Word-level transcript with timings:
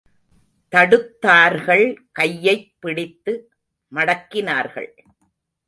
தடுத்தார்கள் 0.71 1.95
கையைப் 2.11 2.75
பிடித்து 2.79 3.51
மடக்கினார்கள். 3.95 4.89